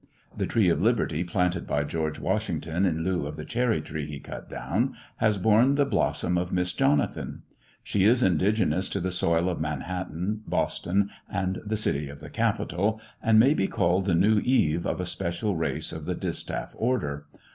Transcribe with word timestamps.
The 0.35 0.47
Tree 0.47 0.67
of 0.67 0.81
Liberty 0.81 1.23
planted 1.23 1.67
by 1.67 1.83
George 1.83 2.17
Washington 2.17 2.87
in 2.87 3.03
lieu 3.03 3.27
of 3.27 3.35
the 3.35 3.45
cherry 3.45 3.81
tree 3.81 4.07
he 4.07 4.19
cut 4.19 4.49
down 4.49 4.95
has 5.17 5.37
borne 5.37 5.75
the 5.75 5.85
blossom 5.85 6.39
of 6.39 6.51
Miss 6.51 6.73
Jonathan. 6.73 7.43
She 7.83 8.05
is 8.05 8.23
indigenous 8.23 8.89
to 8.89 8.99
the 8.99 9.11
soil 9.11 9.47
of 9.47 9.61
Manhattan, 9.61 10.41
Boston, 10.47 11.11
and 11.31 11.61
the 11.63 11.77
City 11.77 12.09
of 12.09 12.19
the 12.19 12.31
Capitol, 12.31 12.99
and 13.21 13.37
may 13.39 13.53
be 13.53 13.67
called 13.67 14.05
the 14.05 14.15
new 14.15 14.39
Eve 14.39 14.87
of 14.87 14.99
a 14.99 15.05
special 15.05 15.55
race 15.55 15.91
of 15.91 16.05
the 16.05 16.15
distaff 16.15 16.73
order. 16.79 17.27